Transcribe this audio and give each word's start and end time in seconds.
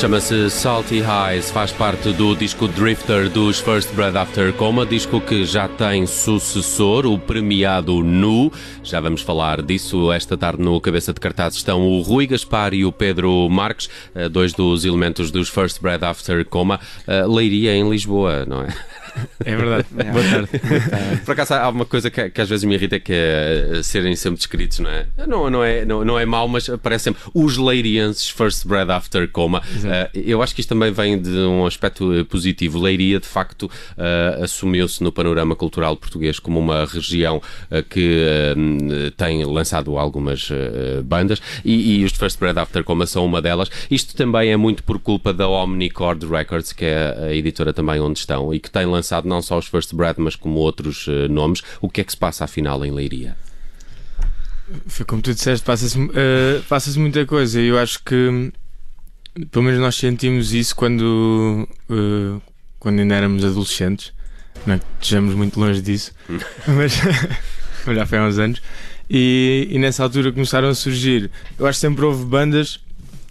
Chama-se 0.00 0.48
Salty 0.48 1.02
Highs, 1.02 1.50
faz 1.50 1.72
parte 1.72 2.10
do 2.14 2.34
disco 2.34 2.66
Drifter 2.66 3.28
dos 3.28 3.60
First 3.60 3.92
Breath 3.92 4.16
After 4.16 4.50
Coma, 4.54 4.86
disco 4.86 5.20
que 5.20 5.44
já 5.44 5.68
tem 5.68 6.06
sucessor, 6.06 7.04
o 7.04 7.18
premiado 7.18 8.02
Nu. 8.02 8.50
Já 8.82 8.98
vamos 8.98 9.20
falar 9.20 9.60
disso 9.60 10.10
esta 10.10 10.38
tarde 10.38 10.62
no 10.62 10.80
Cabeça 10.80 11.12
de 11.12 11.20
Cartaz. 11.20 11.54
Estão 11.54 11.86
o 11.86 12.00
Rui 12.00 12.26
Gaspar 12.26 12.72
e 12.72 12.82
o 12.82 12.90
Pedro 12.90 13.46
Marques, 13.50 13.90
eh, 14.14 14.26
dois 14.26 14.54
dos 14.54 14.86
elementos 14.86 15.30
dos 15.30 15.50
First 15.50 15.82
Breath 15.82 16.02
After 16.02 16.46
Coma. 16.46 16.80
Eh, 17.06 17.26
Leiria 17.26 17.74
em 17.74 17.86
Lisboa, 17.90 18.46
não 18.46 18.62
é? 18.62 18.68
É 19.44 19.56
verdade. 19.56 19.86
Boa 19.90 20.24
tarde. 20.24 21.20
Por 21.24 21.32
acaso 21.32 21.54
há 21.54 21.68
uma 21.68 21.84
coisa 21.84 22.10
que, 22.10 22.30
que 22.30 22.40
às 22.40 22.48
vezes 22.48 22.64
me 22.64 22.74
irrita 22.74 22.98
que 22.98 23.12
é 23.12 23.80
serem 23.82 24.14
sempre 24.16 24.38
descritos, 24.38 24.78
não 24.80 24.90
é? 24.90 25.06
Não, 25.26 25.50
não 25.50 25.64
é, 25.64 25.84
não, 25.84 26.04
não 26.04 26.18
é 26.18 26.24
mau, 26.24 26.48
mas 26.48 26.68
parece 26.82 27.04
sempre 27.04 27.22
os 27.34 27.56
leirienses 27.56 28.28
first 28.28 28.66
bread 28.66 28.90
after 28.90 29.28
coma. 29.28 29.60
Uh, 29.60 30.18
eu 30.18 30.42
acho 30.42 30.54
que 30.54 30.60
isto 30.60 30.68
também 30.68 30.92
vem 30.92 31.20
de 31.20 31.30
um 31.30 31.66
aspecto 31.66 32.26
positivo. 32.28 32.78
Leiria, 32.78 33.20
de 33.20 33.26
facto, 33.26 33.64
uh, 33.64 34.42
assumiu-se 34.42 35.02
no 35.02 35.12
panorama 35.12 35.54
cultural 35.54 35.96
português 35.96 36.38
como 36.38 36.58
uma 36.58 36.84
região 36.84 37.38
uh, 37.38 37.82
que 37.88 38.00
tem 39.16 39.44
lançado 39.44 39.98
algumas 39.98 40.50
bandas 41.04 41.40
e, 41.64 42.00
e, 42.00 42.04
os 42.04 42.12
first 42.12 42.38
bread 42.38 42.58
after 42.58 42.84
coma 42.84 43.06
são 43.06 43.24
uma 43.24 43.42
delas. 43.42 43.70
Isto 43.90 44.14
também 44.14 44.50
é 44.50 44.56
muito 44.56 44.82
por 44.82 44.98
culpa 44.98 45.32
da 45.32 45.48
Omnicord 45.48 46.26
Records, 46.26 46.72
que 46.72 46.84
é 46.84 47.16
a 47.28 47.34
editora 47.34 47.72
também 47.72 48.00
onde 48.00 48.18
estão 48.18 48.52
e 48.52 48.58
que 48.58 48.70
tem 48.70 48.86
lançado 48.86 48.99
lançado 49.00 49.28
não 49.28 49.42
só 49.42 49.58
os 49.58 49.66
First 49.66 49.94
Bread, 49.94 50.20
mas 50.20 50.36
como 50.36 50.58
outros 50.58 51.06
uh, 51.06 51.28
nomes. 51.28 51.62
O 51.80 51.88
que 51.88 52.00
é 52.00 52.04
que 52.04 52.12
se 52.12 52.18
passa 52.18 52.44
afinal 52.44 52.84
em 52.84 52.92
Leiria? 52.92 53.36
Foi 54.86 55.04
como 55.04 55.20
tu 55.20 55.34
disseste, 55.34 55.64
passa-se 55.64 55.98
uh, 55.98 56.62
passa 56.68 56.96
muita 57.00 57.26
coisa 57.26 57.60
eu 57.60 57.76
acho 57.76 58.04
que 58.04 58.52
pelo 59.50 59.64
menos 59.64 59.80
nós 59.80 59.96
sentimos 59.96 60.52
isso 60.52 60.74
quando, 60.74 61.68
uh, 61.88 62.40
quando 62.78 63.00
ainda 63.00 63.14
éramos 63.14 63.44
adolescentes. 63.44 64.12
Não 64.66 64.74
é 64.74 64.78
que 64.78 64.84
estejamos 65.00 65.34
muito 65.34 65.58
longe 65.58 65.80
disso, 65.80 66.12
mas 66.68 67.00
já 67.94 68.06
foi 68.06 68.18
há 68.18 68.26
uns 68.26 68.38
anos. 68.38 68.60
E, 69.08 69.66
e, 69.70 69.78
nessa 69.78 70.02
altura 70.02 70.30
começaram 70.30 70.68
a 70.68 70.74
surgir. 70.74 71.30
Eu 71.58 71.66
acho 71.66 71.78
que 71.78 71.80
sempre 71.80 72.04
houve 72.04 72.24
bandas, 72.24 72.78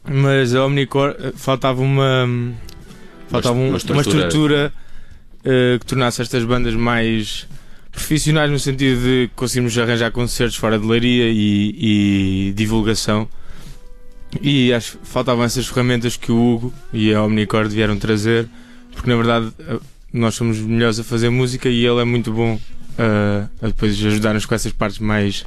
mas 0.04 0.54
a 0.54 0.66
Omnicore 0.66 1.34
faltava 1.36 1.82
uma. 1.82 2.28
Faltava 3.30 3.56
uma, 3.56 3.78
estrutura, 3.78 3.94
uma 3.94 4.02
estrutura 4.02 4.74
uh, 4.76 4.89
que 5.80 5.86
tornasse 5.86 6.22
estas 6.22 6.44
bandas 6.44 6.76
mais 6.76 7.48
profissionais 7.92 8.50
no 8.50 8.60
sentido 8.60 9.02
de 9.02 9.30
conseguirmos 9.36 9.78
arranjar 9.78 10.12
concertos 10.12 10.58
fora 10.58 10.80
de 10.80 10.86
leiria 10.86 11.30
e, 11.30 12.50
e 12.50 12.54
divulgação. 12.54 13.28
E 14.42 14.72
acho 14.72 15.00
faltavam 15.04 15.44
essas 15.44 15.68
ferramentas 15.68 16.16
que 16.16 16.32
o 16.32 16.36
Hugo 16.38 16.74
e 16.94 17.14
a 17.14 17.24
Omnicord 17.24 17.74
vieram 17.74 17.98
trazer, 17.98 18.48
porque 18.92 19.10
na 19.10 19.16
verdade 19.16 19.52
eh, 19.60 19.80
nós 20.14 20.36
somos 20.36 20.60
melhores 20.60 21.00
a 21.00 21.04
fazer 21.04 21.30
música 21.30 21.68
e 21.68 21.84
ele 21.84 22.02
é 22.02 22.06
muito 22.06 22.32
bom 22.32 22.54
uh, 22.56 23.50
a 23.62 23.68
depois 23.68 23.94
ajudar-nos 24.06 24.46
com 24.46 24.54
essas 24.54 24.72
partes 24.72 25.00
mais 25.00 25.46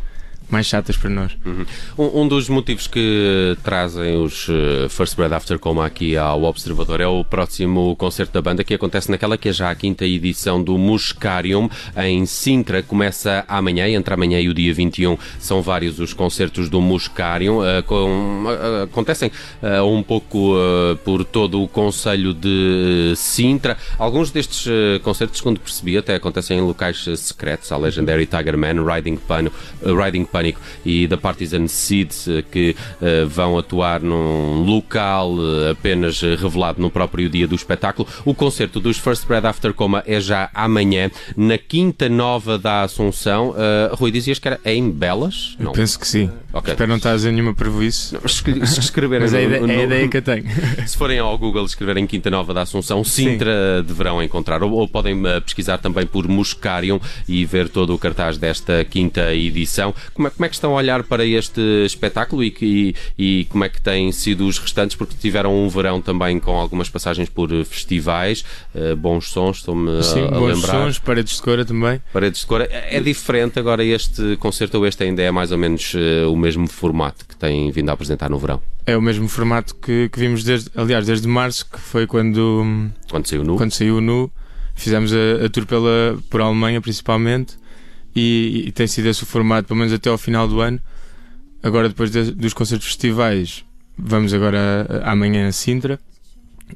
mais 0.53 0.67
chatas 0.67 0.97
para 0.99 1.09
nós. 1.09 1.33
Uhum. 1.47 1.65
Um, 1.99 2.23
um, 2.23 2.29
dos 2.29 2.49
motivos 2.51 2.87
que 2.87 3.57
trazem 3.65 4.23
os 4.23 4.49
uh, 4.49 4.89
First 4.91 5.17
Bread 5.17 5.33
After 5.33 5.59
Coma 5.59 5.87
aqui 5.87 6.15
ao 6.15 6.43
Observador 6.43 7.01
é 7.01 7.07
o 7.07 7.25
próximo 7.25 7.97
concerto 7.97 8.35
da 8.35 8.43
banda 8.43 8.63
que 8.63 8.75
acontece 8.75 9.11
naquela 9.11 9.39
que 9.39 9.49
é 9.49 9.53
já 9.53 9.71
a 9.71 9.75
quinta 9.75 10.05
edição 10.05 10.63
do 10.63 10.77
Muscarium 10.77 11.71
em 11.97 12.27
Sintra. 12.27 12.83
Começa 12.83 13.45
amanhã, 13.49 13.89
entre 13.89 14.13
amanhã 14.13 14.39
e 14.41 14.49
o 14.51 14.55
dia 14.55 14.75
21 14.75 15.17
são 15.41 15.63
vários 15.63 15.99
os 15.99 16.13
concertos 16.13 16.69
do 16.69 16.83
Muscarium. 16.83 17.61
Uh, 17.61 17.83
com, 17.85 18.45
uh, 18.45 18.83
acontecem 18.85 19.33
um 19.85 20.03
pouco 20.03 20.55
por 21.05 21.25
todo 21.25 21.63
o 21.63 21.69
Conselho 21.69 22.35
de 22.35 23.15
Sintra. 23.17 23.77
Alguns 23.99 24.31
destes 24.31 24.67
concertos, 25.03 25.39
segundo 25.39 25.61
percebi, 25.61 25.97
até 25.97 26.17
acontecem 26.17 26.59
em 26.59 26.61
locais 26.61 27.05
secretos. 27.17 27.71
A 27.73 27.77
Legendary 27.77 28.27
Tiger 28.27 28.59
Man, 28.59 28.85
Riding 28.85 29.17
Pano, 29.17 29.53
Riding 29.83 30.25
E 30.85 31.07
da 31.07 31.17
Partisan 31.17 31.67
Seeds, 31.67 32.29
eh, 32.29 32.45
que 32.51 32.77
uh, 33.01 33.27
vão 33.27 33.59
atuar 33.59 34.01
num 34.01 34.63
local 34.65 35.35
uh, 35.35 35.71
apenas 35.71 36.21
revelado 36.21 36.81
no 36.81 36.91
próprio 36.91 37.29
dia 37.29 37.47
do 37.47 37.55
espetáculo. 37.55 38.09
O 38.25 38.35
concerto 38.35 38.81
dos 38.81 38.99
First 38.99 39.27
Bread 39.27 39.47
After 39.47 39.73
Coma 39.73 40.03
é 40.07 40.21
já 40.21 40.51
amanhã, 40.55 41.11
na 41.37 41.59
Quinta 41.59 42.09
Nova 42.09 42.59
da 42.59 42.83
Assunção. 42.83 43.51
Uh, 43.51 43.95
Rui, 43.95 44.11
dizias 44.11 44.39
que 44.39 44.49
era 44.49 44.61
em 44.65 44.91
Belas? 44.91 45.57
Não. 45.59 45.67
Eu 45.67 45.73
penso 45.73 45.99
que 45.99 46.07
sim. 46.07 46.31
Okay. 46.53 46.75
Espero 46.75 46.89
não 46.89 46.97
estar 46.97 47.13
a 47.13 47.15
dizer 47.15 47.33
nenhuma 47.33 47.55
prejuízo. 47.55 48.19
Se 48.29 48.81
escreverem 48.81 49.23
Mas 49.23 49.33
é, 49.33 49.47
no, 49.61 49.67
no, 49.67 49.73
é 49.73 49.77
a 49.77 49.83
ideia 49.85 50.09
que 50.09 50.19
eu 50.19 50.23
tenho. 50.23 50.45
Se 50.87 50.97
forem 50.97 51.19
ao 51.19 51.37
Google 51.39 51.65
escreverem 51.65 52.07
Quinta 52.07 52.31
Nova 52.31 52.53
da 52.53 52.63
Assunção, 52.63 53.03
Sintra 53.03 53.79
sim. 53.79 53.87
deverão 53.87 54.23
encontrar. 54.23 54.63
Ou, 54.63 54.71
ou 54.73 54.87
podem 54.87 55.23
pesquisar 55.45 55.79
também 55.79 56.07
por 56.07 56.29
Muscarium 56.29 57.01
e 57.27 57.45
ver 57.47 57.71
todo 57.71 57.95
o 57.95 57.99
cartaz 57.99 58.37
desta 58.37 58.85
quinta 58.85 59.35
edição. 59.35 59.95
Como 60.13 60.29
é, 60.29 60.32
como 60.33 60.47
é 60.47 60.49
que 60.49 60.55
estão 60.55 60.73
a 60.73 60.75
olhar 60.75 61.03
para 61.05 61.25
este 61.25 61.61
espetáculo 61.85 62.43
e, 62.43 62.55
e, 62.61 62.95
e, 63.19 63.45
como 63.47 63.65
é 63.65 63.69
que 63.69 63.81
têm 63.81 64.11
sido 64.13 64.47
os 64.47 64.59
restantes? 64.59 64.97
Porque 64.97 65.15
tiveram 65.19 65.55
um 65.55 65.69
verão 65.69 66.01
também 66.01 66.39
com 66.39 66.53
algumas 66.53 66.89
passagens 66.89 67.29
por 67.29 67.51
festivais, 67.65 68.45
uh, 68.75 68.97
bons 68.97 69.31
sons, 69.31 69.59
estou-me 69.59 69.99
a, 69.99 70.03
Sim, 70.03 70.25
a 70.27 70.31
bons 70.31 70.55
lembrar. 70.55 70.73
sons, 70.73 70.99
paredes 70.99 71.37
de 71.37 71.43
cora 71.43 71.65
também. 71.65 72.01
Paredes 72.13 72.41
de 72.41 72.47
cora. 72.47 72.69
É, 72.71 72.97
é 72.97 73.01
diferente 73.01 73.59
agora 73.59 73.85
este 73.85 74.37
concerto 74.37 74.79
ou 74.79 74.87
este 74.87 75.05
ainda 75.05 75.23
é 75.23 75.31
mais 75.31 75.53
ou 75.53 75.59
menos 75.59 75.95
uh, 75.95 76.31
o 76.31 76.37
mesmo 76.37 76.67
formato 76.69 77.27
que 77.27 77.37
têm 77.37 77.71
vindo 77.71 77.91
a 77.91 77.93
apresentar 77.93 78.31
no 78.31 78.39
verão? 78.39 78.61
É 78.85 78.97
o 78.97 79.03
mesmo 79.03 79.29
formato 79.29 79.75
que, 79.77 80.09
que 80.09 80.19
vimos 80.19 80.43
desde, 80.43 80.71
aliás, 80.75 81.07
desde 81.07 81.29
março, 81.29 81.67
que 81.71 81.79
foi 81.79 82.07
quando, 82.07 82.91
quando 83.11 83.29
saiu 83.29 83.43
o 83.43 83.45
Nu. 83.45 83.57
Quando 83.57 83.73
saiu 83.73 83.99
o 83.99 84.01
Nu. 84.01 84.31
Fizemos 84.75 85.13
a, 85.13 85.45
a 85.45 85.49
tour 85.49 85.67
pela, 85.67 86.19
por 86.31 86.41
Alemanha, 86.41 86.81
principalmente 86.81 87.62
e, 88.15 88.65
e, 88.67 88.73
tem 88.73 88.87
sido 88.87 89.09
esse 89.09 89.23
o 89.23 89.27
formato, 89.27 89.69
pelo 89.69 89.79
menos 89.79 89.93
até 89.93 90.11
ao 90.11 90.19
final 90.19 90.47
do 90.47 90.61
ano. 90.61 90.81
Agora, 91.63 91.89
depois 91.89 92.11
de, 92.11 92.33
dos 92.33 92.53
concertos 92.53 92.89
festivais, 92.89 93.65
vamos 93.97 94.35
agora 94.35 95.03
amanhã 95.05 95.49
a 95.49 95.53
Sintra 95.53 95.99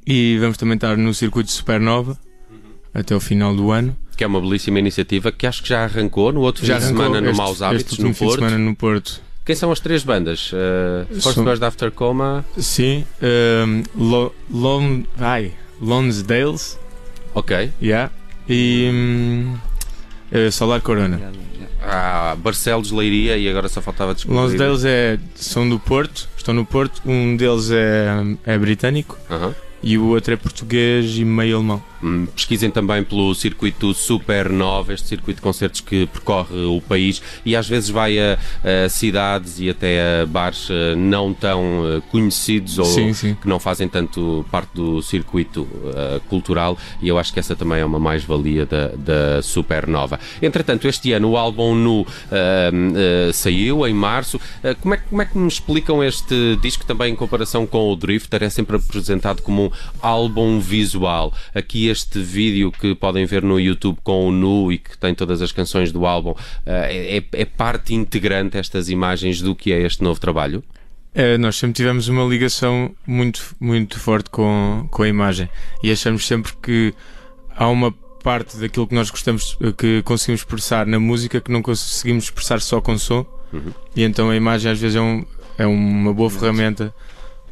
e 0.06 0.38
vamos 0.40 0.56
também 0.56 0.74
estar 0.74 0.96
no 0.96 1.12
circuito 1.12 1.50
Supernova 1.50 2.18
uhum. 2.50 2.58
até 2.94 3.14
ao 3.14 3.20
final 3.20 3.54
do 3.54 3.70
ano. 3.70 3.96
Que 4.16 4.24
é 4.24 4.26
uma 4.26 4.40
belíssima 4.40 4.78
iniciativa 4.78 5.30
que 5.30 5.46
acho 5.46 5.62
que 5.62 5.68
já 5.68 5.84
arrancou 5.84 6.32
no 6.32 6.40
outro 6.40 6.64
já 6.64 6.76
fim 6.76 6.80
de 6.80 6.86
semana 6.86 7.20
no 7.20 7.34
Maus 7.34 7.60
Hábitos, 7.60 7.98
no 7.98 8.14
Porto. 8.14 8.34
semana 8.36 8.58
no 8.58 8.74
Porto. 8.74 9.20
Quem 9.44 9.54
são 9.54 9.70
as 9.70 9.78
três 9.78 10.02
bandas? 10.02 10.50
Uh, 10.52 11.06
First 11.08 11.34
São... 11.34 11.44
Bird 11.44 11.64
After 11.64 11.90
Coma? 11.92 12.44
Sim. 12.58 13.04
Um, 13.22 13.82
Lo, 13.94 14.34
Lon, 14.50 15.04
ai, 15.18 15.52
Lonsdales. 15.80 16.76
Ok. 17.32 17.70
Yeah. 17.80 18.10
E. 18.48 18.90
Um, 18.92 19.54
Uh, 20.32 20.50
Solar 20.50 20.80
Corona. 20.80 21.32
Ah, 21.82 22.36
Barcelos, 22.38 22.90
Leiria 22.90 23.36
e 23.36 23.48
agora 23.48 23.68
só 23.68 23.80
faltava 23.80 24.14
descobrir. 24.14 24.40
Uns 24.40 24.54
deles 24.54 24.84
é, 24.84 25.18
são 25.34 25.68
do 25.68 25.78
Porto, 25.78 26.28
estão 26.36 26.52
no 26.52 26.64
Porto, 26.64 27.00
um 27.06 27.36
deles 27.36 27.70
é, 27.70 28.08
é 28.44 28.58
britânico 28.58 29.16
uh 29.30 29.34
-huh. 29.34 29.54
e 29.82 29.96
o 29.96 30.06
outro 30.06 30.34
é 30.34 30.36
português 30.36 31.16
e 31.16 31.24
meio 31.24 31.56
alemão. 31.56 31.82
Hum, 32.02 32.26
pesquisem 32.26 32.70
também 32.70 33.02
pelo 33.02 33.34
circuito 33.34 33.94
Supernova, 33.94 34.92
este 34.92 35.08
circuito 35.08 35.36
de 35.36 35.42
concertos 35.42 35.80
que 35.80 36.06
percorre 36.06 36.54
o 36.64 36.80
país 36.80 37.22
e 37.44 37.56
às 37.56 37.66
vezes 37.66 37.88
vai 37.88 38.18
a, 38.18 38.38
a 38.84 38.88
cidades 38.88 39.58
e 39.60 39.70
até 39.70 40.22
a 40.22 40.26
bares 40.26 40.68
eh, 40.70 40.94
não 40.94 41.32
tão 41.32 41.82
eh, 41.86 42.02
conhecidos 42.10 42.78
ou 42.78 42.84
sim, 42.84 43.12
sim. 43.14 43.34
que 43.34 43.48
não 43.48 43.58
fazem 43.58 43.88
tanto 43.88 44.44
parte 44.50 44.74
do 44.74 45.00
circuito 45.00 45.62
uh, 45.62 46.20
cultural 46.28 46.76
e 47.00 47.08
eu 47.08 47.18
acho 47.18 47.32
que 47.32 47.38
essa 47.38 47.56
também 47.56 47.80
é 47.80 47.84
uma 47.84 47.98
mais-valia 47.98 48.66
da, 48.66 48.88
da 48.88 49.42
Supernova. 49.42 50.20
Entretanto, 50.42 50.86
este 50.86 51.12
ano 51.12 51.30
o 51.30 51.36
álbum 51.36 51.74
Nu 51.74 52.00
uh, 52.02 52.06
uh, 52.06 53.32
saiu 53.32 53.86
em 53.86 53.94
março. 53.94 54.40
como, 54.80 54.94
é, 54.94 54.96
como 54.98 55.22
é 55.22 55.24
que 55.24 55.38
me 55.38 55.48
explicam 55.48 56.04
este 56.04 56.56
disco 56.60 56.84
também 56.84 57.12
em 57.12 57.16
comparação 57.16 57.66
com 57.66 57.90
o 57.90 57.96
Drifter? 57.96 58.42
É 58.42 58.50
sempre 58.50 58.76
apresentado 58.76 59.42
como 59.42 59.66
um 59.66 59.70
álbum 60.02 60.60
visual. 60.60 61.32
Aqui 61.54 61.88
este 61.96 62.20
vídeo 62.20 62.70
que 62.70 62.94
podem 62.94 63.24
ver 63.24 63.42
no 63.42 63.58
YouTube 63.58 63.98
com 64.04 64.28
o 64.28 64.30
Nu 64.30 64.70
e 64.70 64.78
que 64.78 64.96
tem 64.98 65.14
todas 65.14 65.40
as 65.40 65.50
canções 65.50 65.90
do 65.90 66.04
álbum, 66.04 66.34
eh, 66.66 67.18
é, 67.18 67.40
é 67.42 67.44
parte 67.44 67.94
integrante 67.94 68.58
estas 68.58 68.90
imagens 68.90 69.40
do 69.40 69.54
que 69.54 69.72
é 69.72 69.80
este 69.80 70.02
novo 70.02 70.20
trabalho? 70.20 70.62
É, 71.14 71.38
nós 71.38 71.56
sempre 71.56 71.74
tivemos 71.74 72.08
uma 72.08 72.24
ligação 72.24 72.94
muito, 73.06 73.56
muito 73.58 73.98
forte 73.98 74.28
com, 74.28 74.86
com 74.90 75.02
a 75.02 75.08
imagem 75.08 75.48
e 75.82 75.90
achamos 75.90 76.26
sempre 76.26 76.52
que 76.62 76.92
há 77.56 77.66
uma 77.68 77.90
parte 78.22 78.58
daquilo 78.58 78.86
que 78.86 78.94
nós 78.94 79.08
gostamos, 79.08 79.56
que 79.78 80.02
conseguimos 80.02 80.42
expressar 80.42 80.86
na 80.86 81.00
música 81.00 81.40
que 81.40 81.50
não 81.50 81.62
conseguimos 81.62 82.24
expressar 82.24 82.60
só 82.60 82.82
com 82.82 82.98
som 82.98 83.24
uhum. 83.50 83.72
e 83.94 84.02
então 84.02 84.28
a 84.28 84.36
imagem 84.36 84.70
às 84.70 84.78
vezes 84.78 84.96
é, 84.96 85.00
um, 85.00 85.24
é 85.56 85.66
uma 85.66 86.12
boa 86.12 86.28
ferramenta 86.28 86.94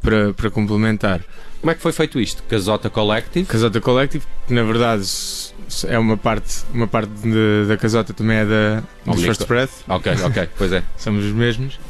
para, 0.03 0.35
para 0.35 0.51
complementar. 0.51 1.25
Como 1.65 1.71
é 1.71 1.75
que 1.75 1.81
foi 1.81 1.93
feito 1.93 2.21
isto? 2.21 2.43
Casota 2.43 2.91
Collective? 2.91 3.47
Casota 3.47 3.81
Collective, 3.81 4.23
que 4.47 4.53
na 4.53 4.63
verdade 4.65 5.03
é 5.89 5.99
uma 5.99 6.15
parte, 6.15 6.63
uma 6.75 6.87
parte 6.87 7.09
de, 7.09 7.65
da 7.67 7.75
casota 7.79 8.13
também 8.13 8.37
é 8.37 8.45
da 8.45 8.83
First 9.15 9.47
Breath. 9.47 9.71
Ok, 9.89 10.13
ok, 10.25 10.49
pois 10.59 10.73
é. 10.75 10.83
Somos 10.99 11.25
os 11.25 11.33
mesmos. 11.33 11.81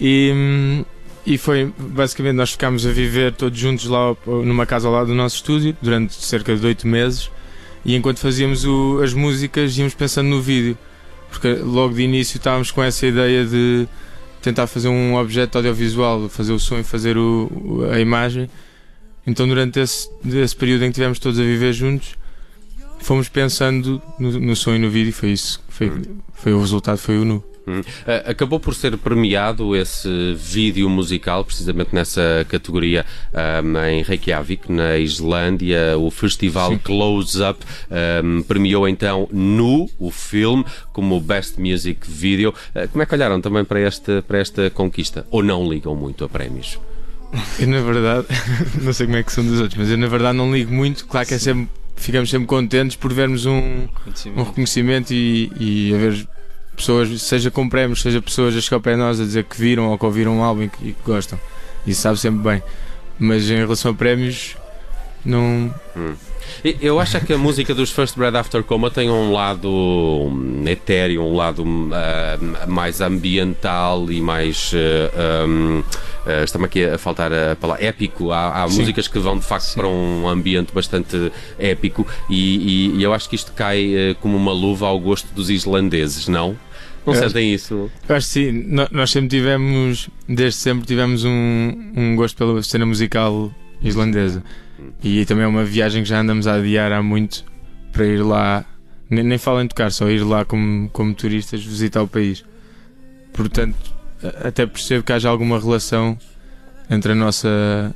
E, 0.00 0.84
e 1.26 1.36
foi 1.36 1.74
basicamente 1.76 2.36
nós 2.36 2.52
ficámos 2.52 2.86
a 2.86 2.92
viver 2.92 3.32
todos 3.32 3.58
juntos 3.58 3.86
lá 3.86 4.14
numa 4.24 4.64
casa 4.64 4.86
ao 4.86 4.94
lado 4.94 5.08
do 5.08 5.14
nosso 5.14 5.34
estúdio 5.34 5.76
durante 5.82 6.14
cerca 6.14 6.54
de 6.54 6.64
oito 6.64 6.86
meses 6.86 7.28
e 7.84 7.96
enquanto 7.96 8.20
fazíamos 8.20 8.64
o, 8.64 9.00
as 9.02 9.12
músicas 9.12 9.76
íamos 9.76 9.94
pensando 9.94 10.28
no 10.28 10.40
vídeo 10.40 10.78
porque 11.28 11.54
logo 11.54 11.92
de 11.92 12.02
início 12.02 12.36
estávamos 12.36 12.70
com 12.70 12.84
essa 12.84 13.04
ideia 13.04 13.44
de 13.44 13.88
tentar 14.40 14.68
fazer 14.68 14.86
um 14.86 15.16
objeto 15.16 15.58
audiovisual, 15.58 16.28
fazer 16.28 16.52
o 16.52 16.60
som 16.60 16.78
e 16.78 16.84
fazer 16.84 17.18
o, 17.18 17.84
a 17.92 17.98
imagem. 17.98 18.48
Então 19.28 19.46
durante 19.46 19.78
esse, 19.78 20.08
esse 20.24 20.56
período 20.56 20.84
em 20.84 20.86
que 20.86 20.92
estivemos 20.92 21.18
todos 21.18 21.38
a 21.38 21.42
viver 21.42 21.74
juntos 21.74 22.16
fomos 22.98 23.28
pensando 23.28 24.02
no, 24.18 24.32
no 24.40 24.56
som 24.56 24.74
e 24.74 24.78
no 24.78 24.90
vídeo, 24.90 25.12
foi 25.12 25.30
isso, 25.30 25.62
foi, 25.68 25.92
foi 26.32 26.52
o 26.52 26.60
resultado, 26.60 26.98
foi 26.98 27.18
o 27.18 27.24
nu. 27.24 27.44
Hum. 27.66 27.82
Acabou 28.24 28.58
por 28.58 28.74
ser 28.74 28.96
premiado 28.96 29.76
esse 29.76 30.34
vídeo 30.34 30.88
musical, 30.88 31.44
precisamente 31.44 31.94
nessa 31.94 32.46
categoria 32.48 33.04
um, 33.62 33.78
em 33.84 34.02
Reykjavik, 34.02 34.72
na 34.72 34.96
Islândia. 34.96 35.98
O 35.98 36.10
festival 36.10 36.72
Sim. 36.72 36.78
Close 36.78 37.42
Up 37.42 37.62
um, 38.24 38.42
premiou 38.42 38.88
então 38.88 39.28
Nu, 39.30 39.90
o 39.98 40.10
filme, 40.10 40.64
como 40.94 41.20
Best 41.20 41.60
Music 41.60 42.10
Video. 42.10 42.54
Uh, 42.74 42.88
como 42.88 43.02
é 43.02 43.06
que 43.06 43.14
olharam 43.14 43.38
também 43.38 43.64
para 43.64 43.80
esta, 43.80 44.24
para 44.26 44.38
esta 44.38 44.70
conquista? 44.70 45.26
Ou 45.30 45.42
não 45.42 45.70
ligam 45.70 45.94
muito 45.94 46.24
a 46.24 46.28
prémios? 46.28 46.78
Eu, 47.58 47.68
na 47.68 47.80
verdade, 47.80 48.26
não 48.80 48.92
sei 48.92 49.06
como 49.06 49.18
é 49.18 49.22
que 49.22 49.32
são 49.32 49.44
dos 49.44 49.60
outros, 49.60 49.78
mas 49.78 49.90
eu, 49.90 49.98
na 49.98 50.06
verdade, 50.06 50.36
não 50.36 50.52
ligo 50.52 50.72
muito. 50.72 51.06
Claro 51.06 51.26
que 51.26 51.34
é 51.34 51.38
sempre, 51.38 51.68
ficamos 51.96 52.30
sempre 52.30 52.46
contentes 52.46 52.96
por 52.96 53.12
vermos 53.12 53.44
um, 53.44 53.86
um 54.34 54.42
reconhecimento 54.42 55.12
e, 55.12 55.52
e 55.58 55.94
haver 55.94 56.26
pessoas, 56.74 57.20
seja 57.20 57.50
com 57.50 57.68
prémios, 57.68 58.00
seja 58.00 58.22
pessoas 58.22 58.56
a 58.56 58.60
chegar 58.60 58.76
ao 58.76 58.80
pé 58.80 58.92
de 58.92 58.98
nós 58.98 59.20
a 59.20 59.24
dizer 59.24 59.44
que 59.44 59.60
viram 59.60 59.88
ou 59.88 59.98
que 59.98 60.06
ouviram 60.06 60.38
um 60.38 60.42
álbum 60.42 60.62
e 60.62 60.68
que, 60.68 60.88
e 60.88 60.92
que 60.92 61.02
gostam. 61.04 61.38
Isso 61.86 62.00
sabe 62.00 62.18
sempre 62.18 62.40
bem. 62.40 62.62
Mas 63.18 63.50
em 63.50 63.56
relação 63.56 63.90
a 63.90 63.94
prémios, 63.94 64.56
não. 65.24 65.74
Hum. 65.96 66.14
Eu 66.80 66.98
acho 66.98 67.20
que 67.20 67.32
a 67.32 67.38
música 67.38 67.74
dos 67.74 67.90
First 67.90 68.16
Bread 68.16 68.34
After 68.34 68.62
Coma 68.62 68.90
tem 68.90 69.10
um 69.10 69.32
lado 69.32 70.32
etéreo, 70.66 71.22
um 71.22 71.36
lado 71.36 71.62
uh, 71.62 72.68
mais 72.68 73.00
ambiental 73.00 74.10
e 74.10 74.20
mais. 74.20 74.72
Uh, 74.72 75.46
um, 75.46 75.84
uh, 76.28 76.44
estamos 76.44 76.66
aqui 76.66 76.84
a 76.84 76.98
faltar 76.98 77.32
a 77.32 77.56
palavra 77.56 77.84
épico. 77.84 78.30
Há, 78.30 78.62
há 78.62 78.68
músicas 78.68 79.08
que 79.08 79.18
vão 79.18 79.38
de 79.38 79.44
facto 79.44 79.64
Sim. 79.64 79.76
para 79.76 79.88
um 79.88 80.28
ambiente 80.28 80.72
bastante 80.72 81.32
épico 81.58 82.06
e, 82.28 82.92
e, 82.94 82.98
e, 82.98 83.02
eu 83.02 83.12
acho 83.12 83.28
que 83.28 83.36
isto 83.36 83.52
cai 83.52 84.16
como 84.20 84.36
uma 84.36 84.52
luva 84.52 84.86
ao 84.86 84.98
gosto 85.00 85.32
dos 85.34 85.50
islandeses, 85.50 86.28
não? 86.28 86.56
Não 87.06 87.14
eu 87.14 87.20
sentem 87.20 87.54
acho, 87.54 87.64
isso? 87.64 87.90
Eu 88.08 88.16
acho 88.16 88.26
que 88.26 88.32
sim. 88.32 88.64
Nós 88.90 89.10
sempre 89.10 89.28
tivemos, 89.28 90.10
desde 90.28 90.60
sempre, 90.60 90.86
tivemos 90.86 91.24
um, 91.24 91.92
um 91.96 92.16
gosto 92.16 92.36
pela 92.36 92.62
cena 92.62 92.84
musical 92.84 93.50
islandesa. 93.82 94.42
E 95.02 95.24
também 95.24 95.44
é 95.44 95.46
uma 95.46 95.64
viagem 95.64 96.02
que 96.02 96.08
já 96.08 96.20
andamos 96.20 96.46
a 96.46 96.54
adiar 96.54 96.92
há 96.92 97.02
muito 97.02 97.44
para 97.92 98.06
ir 98.06 98.22
lá, 98.22 98.64
nem, 99.10 99.24
nem 99.24 99.38
falo 99.38 99.60
em 99.60 99.66
tocar, 99.66 99.90
só 99.90 100.08
ir 100.08 100.22
lá 100.22 100.44
como, 100.44 100.88
como 100.90 101.14
turistas 101.14 101.64
visitar 101.64 102.02
o 102.02 102.08
país. 102.08 102.44
Portanto, 103.32 103.76
até 104.44 104.66
percebo 104.66 105.04
que 105.04 105.12
haja 105.12 105.28
alguma 105.28 105.58
relação 105.58 106.18
entre 106.90 107.12
a 107.12 107.14
nossa 107.14 107.94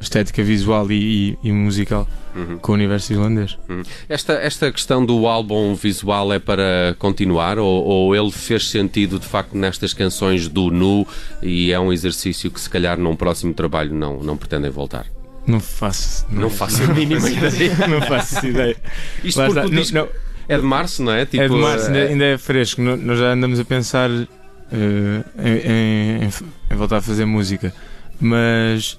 estética 0.00 0.42
visual 0.42 0.90
e, 0.90 1.38
e, 1.44 1.48
e 1.48 1.52
musical 1.52 2.08
uhum. 2.34 2.58
com 2.58 2.72
o 2.72 2.74
universo 2.74 3.12
islandês. 3.12 3.56
Uhum. 3.68 3.82
Esta, 4.08 4.32
esta 4.34 4.72
questão 4.72 5.04
do 5.04 5.26
álbum 5.26 5.74
visual 5.74 6.32
é 6.32 6.38
para 6.38 6.96
continuar 6.98 7.58
ou, 7.58 7.84
ou, 7.84 8.16
ele 8.16 8.30
fez 8.30 8.68
sentido 8.68 9.18
de 9.18 9.26
facto 9.26 9.56
nestas 9.56 9.94
canções 9.94 10.48
do 10.48 10.70
Nu 10.70 11.06
e 11.42 11.72
é 11.72 11.78
um 11.78 11.92
exercício 11.92 12.50
que 12.50 12.60
se 12.60 12.68
calhar 12.68 12.98
num 12.98 13.14
próximo 13.14 13.54
trabalho 13.54 13.94
não, 13.94 14.22
não 14.22 14.36
pretendem 14.36 14.70
voltar? 14.70 15.06
Não 15.46 15.60
faço. 15.60 16.26
Não, 16.30 16.42
não 16.42 16.50
faço 16.50 16.82
a 16.84 16.86
mínima 16.88 17.28
ideia. 17.30 17.86
não 17.88 18.00
faço 18.02 18.46
ideia. 18.46 18.76
Isto 19.24 19.44
porque 19.44 19.60
o 19.60 19.70
disco 19.70 19.96
não, 19.96 20.08
é 20.48 20.56
de 20.56 20.62
março, 20.62 21.02
não 21.02 21.12
é? 21.12 21.24
Tipo, 21.24 21.42
é 21.42 21.48
de 21.48 21.54
março, 21.54 21.90
é... 21.90 22.08
ainda 22.08 22.24
é 22.24 22.38
fresco. 22.38 22.80
Nós 22.80 23.18
já 23.18 23.32
andamos 23.32 23.58
a 23.58 23.64
pensar 23.64 24.10
uh, 24.72 25.24
em, 25.38 26.24
em, 26.24 26.30
em, 26.70 26.76
voltar 26.76 26.98
a 26.98 27.02
fazer 27.02 27.24
música. 27.24 27.72
Mas 28.20 28.98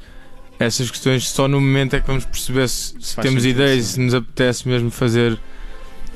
essas 0.59 0.89
questões 0.89 1.27
só 1.29 1.47
no 1.47 1.59
momento 1.59 1.95
é 1.95 1.99
que 1.99 2.07
vamos 2.07 2.25
perceber 2.25 2.67
se, 2.69 2.95
se 2.99 3.15
temos 3.17 3.45
ideias, 3.45 3.85
se 3.85 3.99
nos 3.99 4.13
apetece 4.13 4.67
mesmo 4.67 4.91
fazer 4.91 5.37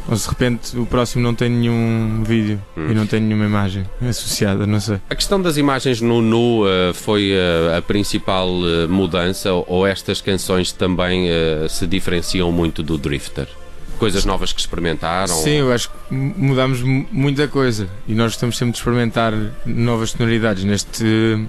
ou 0.08 0.16
se 0.16 0.24
de 0.24 0.30
repente 0.30 0.78
o 0.78 0.86
próximo 0.86 1.22
não 1.22 1.36
tem 1.36 1.50
nenhum 1.50 2.24
vídeo 2.24 2.62
hum. 2.78 2.92
e 2.92 2.94
não 2.94 3.06
tem 3.06 3.20
nenhuma 3.20 3.46
imagem 3.46 3.86
associada, 4.08 4.66
não 4.66 4.80
sei. 4.80 5.02
A 5.10 5.16
questão 5.16 5.42
das 5.42 5.58
imagens 5.58 6.00
no 6.00 6.22
nu 6.22 6.64
uh, 6.64 6.94
foi 6.94 7.32
uh, 7.32 7.78
a 7.78 7.82
principal 7.82 8.48
uh, 8.48 8.88
mudança 8.88 9.52
ou 9.52 9.86
estas 9.86 10.22
canções 10.22 10.72
também 10.72 11.28
se 11.70 11.86
diferenciam 11.86 12.52
muito 12.52 12.82
do 12.82 12.98
Drifter? 12.98 13.48
Coisas 14.00 14.26
novas 14.26 14.54
que 14.54 14.60
experimentaram? 14.60 15.34
Sim, 15.34 15.58
eu 15.58 15.72
acho 15.72 15.90
que 15.90 16.14
mudámos 16.14 16.82
muita 16.82 17.48
coisa 17.48 17.90
e 18.08 18.14
nós 18.14 18.34
estamos 18.34 18.58
sempre 18.58 18.74
de 18.74 18.78
experimentar 18.78 19.34
novas 19.66 20.12
sonoridades. 20.12 20.64
Neste, 20.64 21.48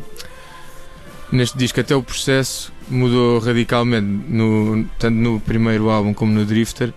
neste 1.30 1.58
disco, 1.58 1.80
até 1.80 1.94
o 1.94 2.02
processo 2.02 2.72
mudou 2.88 3.38
radicalmente, 3.38 4.06
no, 4.06 4.84
tanto 4.98 5.14
no 5.14 5.40
primeiro 5.40 5.90
álbum 5.90 6.14
como 6.14 6.32
no 6.32 6.44
Drifter 6.44 6.88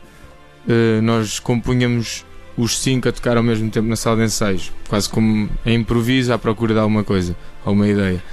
uh, 0.68 1.02
nós 1.02 1.40
compunhamos 1.40 2.26
os 2.58 2.80
cinco 2.80 3.10
a 3.10 3.12
tocar 3.12 3.38
ao 3.38 3.44
mesmo 3.44 3.70
tempo 3.70 3.88
na 3.88 3.96
sala 3.96 4.18
de 4.18 4.24
ensaios, 4.24 4.72
quase 4.88 5.10
como 5.10 5.50
em 5.66 5.80
improviso 5.80 6.34
à 6.34 6.38
procura 6.38 6.74
de 6.74 6.80
alguma 6.80 7.04
coisa, 7.04 7.36
alguma 7.66 7.88
ideia. 7.88 8.24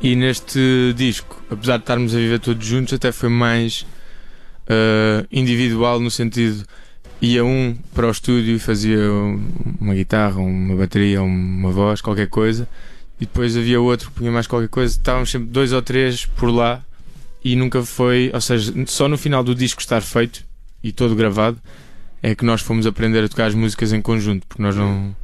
E 0.00 0.14
neste 0.14 0.92
disco, 0.94 1.42
apesar 1.50 1.78
de 1.78 1.82
estarmos 1.82 2.14
a 2.14 2.18
viver 2.18 2.38
todos 2.38 2.66
juntos, 2.66 2.92
até 2.92 3.10
foi 3.12 3.28
mais 3.28 3.86
uh, 4.68 5.26
individual 5.30 6.00
no 6.00 6.10
sentido 6.10 6.64
ia 7.20 7.44
um 7.44 7.76
para 7.94 8.06
o 8.06 8.10
estúdio 8.10 8.56
e 8.56 8.58
fazia 8.58 8.98
uma 9.80 9.94
guitarra, 9.94 10.38
uma 10.38 10.76
bateria, 10.76 11.22
uma 11.22 11.70
voz, 11.70 12.00
qualquer 12.00 12.28
coisa, 12.28 12.68
e 13.20 13.24
depois 13.24 13.56
havia 13.56 13.80
outro 13.80 14.10
que 14.10 14.18
punha 14.18 14.30
mais 14.30 14.46
qualquer 14.46 14.68
coisa. 14.68 14.92
Estávamos 14.92 15.30
sempre 15.30 15.48
dois 15.48 15.72
ou 15.72 15.80
três 15.80 16.26
por 16.26 16.50
lá 16.50 16.84
e 17.42 17.56
nunca 17.56 17.82
foi, 17.82 18.30
ou 18.34 18.40
seja, 18.40 18.72
só 18.86 19.08
no 19.08 19.16
final 19.16 19.42
do 19.42 19.54
disco 19.54 19.80
estar 19.80 20.02
feito 20.02 20.44
e 20.82 20.92
todo 20.92 21.14
gravado, 21.14 21.58
é 22.22 22.34
que 22.34 22.44
nós 22.44 22.60
fomos 22.60 22.86
aprender 22.86 23.24
a 23.24 23.28
tocar 23.28 23.46
as 23.46 23.54
músicas 23.54 23.92
em 23.92 24.00
conjunto, 24.00 24.46
porque 24.46 24.62
nós 24.62 24.76
não. 24.76 25.14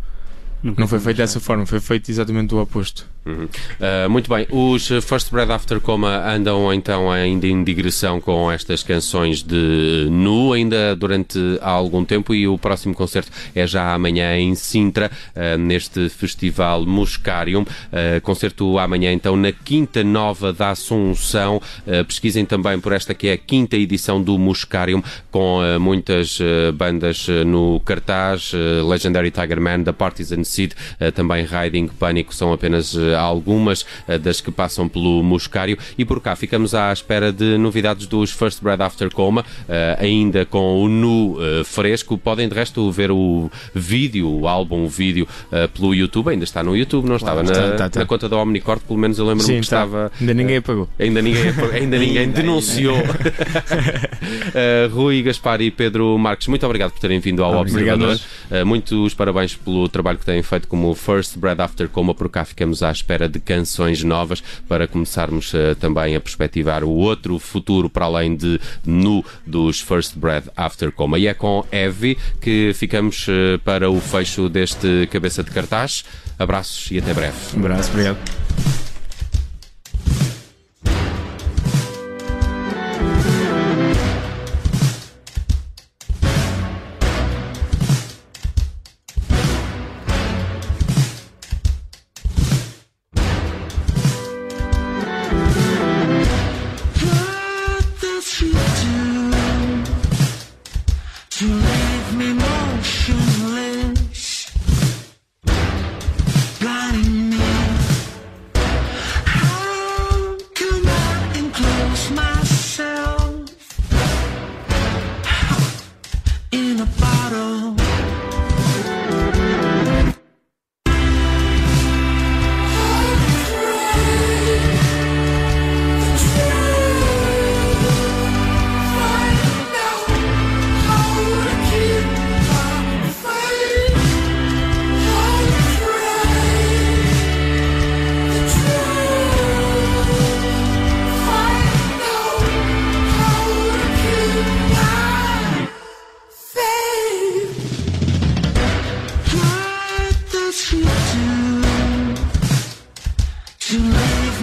Nunca 0.63 0.81
não 0.81 0.87
foi 0.87 1.01
feito 1.01 1.17
dessa 1.17 1.41
forma, 1.41 1.67
foi 1.67 1.81
feito 1.81 2.09
exatamente 2.09 2.55
o 2.55 2.63
oposto. 2.63 3.05
Uhum. 3.25 3.45
Uh, 3.45 4.11
muito 4.11 4.29
bem, 4.29 4.47
os 4.51 4.89
First 4.89 5.31
Bread 5.31 5.51
After 5.53 5.81
Coma 5.81 6.29
andam 6.29 6.75
então 6.75 7.09
ainda 7.09 7.47
em 7.47 7.63
digressão 7.63 8.21
com 8.21 8.51
estas 8.51 8.83
canções 8.83 9.45
de 9.45 10.09
nu, 10.11 10.53
ainda 10.53 10.97
durante 10.97 11.39
algum 11.61 12.05
tempo, 12.05 12.35
e 12.35 12.49
o 12.49 12.59
próximo 12.59 12.95
concerto 12.95 13.31
é 13.55 13.65
já 13.65 13.95
amanhã 13.95 14.37
em 14.37 14.57
Sintra, 14.57 15.09
uh, 15.37 15.57
neste 15.57 16.09
festival 16.09 16.85
Muscarium. 16.85 17.63
Uh, 17.63 18.21
concerto 18.23 18.77
amanhã 18.79 19.13
então 19.13 19.37
na 19.37 19.53
Quinta 19.53 20.03
Nova 20.03 20.53
da 20.53 20.71
Assunção. 20.71 21.61
pesquisem 22.07 22.45
também 22.45 22.81
por 22.81 22.93
esta 22.93 23.15
que 23.15 23.29
é 23.29 23.33
a 23.35 23.39
quinta 23.39 23.77
edição 23.77 24.23
do 24.23 24.39
Muscarium, 24.39 25.03
com 25.31 25.61
muitas 25.81 26.39
bandas 26.75 27.27
no 27.47 27.81
cartaz: 27.81 28.53
Legendary 28.89 29.31
Tiger 29.31 29.61
Man, 29.61 29.85
The 29.85 29.93
Partisan 29.93 30.45
Seed, 30.45 30.73
também 31.15 31.45
Riding 31.45 31.89
Pânico, 31.89 32.35
são 32.35 32.53
apenas 32.53 32.97
algumas 33.15 33.85
eh, 34.09 34.19
das 34.19 34.41
que 34.41 34.51
passam 34.51 34.89
pelo 34.89 35.23
Muscário. 35.23 35.79
E 35.97 36.05
por 36.05 36.21
cá 36.21 36.37
ficamos 36.37 36.75
à 36.75 36.93
espera 36.93 37.33
de 37.33 37.57
novidades 37.59 38.07
dos 38.07 38.31
First 38.31 38.63
Bread 38.63 38.81
After 38.83 39.11
Coma, 39.11 39.45
eh, 39.69 39.97
ainda 40.01 40.45
com 40.45 40.83
o 40.83 40.89
nu 40.89 41.37
eh, 41.41 41.65
fresco. 41.65 42.17
Podem 42.19 42.49
de 42.49 42.55
resto 42.55 42.91
ver 42.91 43.11
o 43.11 43.51
vídeo, 43.75 44.29
o 44.29 44.49
álbum, 44.49 44.85
o 44.85 44.89
vídeo 44.89 45.27
pelo 45.75 45.95
YouTube. 45.95 46.29
Ainda 46.31 46.45
está 46.45 46.63
no 46.63 46.77
YouTube, 46.77 47.09
não 47.09 47.17
estava 47.17 47.43
na, 47.43 47.53
na 47.95 48.07
conta 48.07 48.29
da 48.29 48.37
Omnicord, 48.37 48.83
pelo 48.87 48.99
menos 48.99 49.19
eu 49.19 49.27
lembro-me 49.27 49.55
que 49.55 49.61
estava. 49.61 50.11
Ainda 50.21 50.35
ninguém 50.35 50.57
apagou. 50.59 50.89
Ainda 50.99 51.23
ninguém, 51.23 51.53
ainda 51.73 51.99
ninguém 51.99 52.31
denunciou. 52.31 52.97
Rui, 54.93 55.23
Gaspar 55.23 55.61
e 55.61 55.71
Pedro 55.71 56.17
Marques, 56.19 56.49
muito 56.49 56.65
obrigado 56.65 56.93
por 56.93 57.01
terem 57.01 57.21
vindo 57.21 57.43
ao 57.45 57.61
Observador. 57.61 58.19
Uh, 58.51 58.67
muitos 58.67 59.15
parabéns 59.15 59.55
pelo 59.55 59.89
trabalho 59.89 60.19
que 60.19 60.27
têm 60.27 60.43
feito 60.43 60.69
como 60.69 60.95
First 60.95 61.37
Bread 61.39 61.61
After 61.61 61.89
Coma. 61.89 62.15
Por 62.15 62.29
cá 62.29 62.45
ficamos 62.45 62.83
à 62.83 62.91
espera 62.91 63.02
de 63.29 63.41
canções 63.41 64.03
novas 64.03 64.43
para 64.69 64.87
começarmos 64.87 65.53
uh, 65.53 65.75
também 65.79 66.17
a 66.17 66.21
perspectivar 66.21 66.83
o 66.85 66.91
outro 66.91 67.39
futuro 67.39 67.91
para 67.91 68.07
além 68.07 68.35
de 68.37 68.61
nu 68.85 69.25
dos 69.47 69.81
First 69.81 70.17
Breath 70.17 70.49
After 70.57 70.91
Coma. 70.91 71.19
E 71.19 71.27
é 71.27 71.35
com 71.35 71.65
Evie 71.71 72.17
que 72.41 72.73
ficamos 72.75 73.27
uh, 73.29 73.59
para 73.65 73.91
o 73.91 74.01
fecho 74.01 74.49
deste 74.49 75.07
cabeça 75.11 75.43
de 75.43 75.51
cartaz. 75.51 76.05
Abraços 76.39 76.91
e 76.91 76.99
até 76.99 77.13
breve. 77.13 77.37
Um 77.55 77.61
abraço, 77.61 77.91
obrigado. 77.91 78.82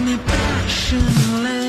me 0.04 0.16
passionless. 0.16 1.59